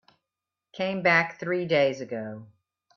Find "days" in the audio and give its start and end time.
1.67-2.01